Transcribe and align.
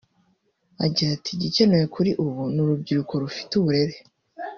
Agira 0.85 1.09
ati 1.17 1.29
“Igikenewe 1.33 1.85
kuri 1.95 2.11
ubu 2.23 2.41
ni 2.53 2.59
urubyiruko 2.63 3.13
rufite 3.23 3.51
uburere 3.59 3.97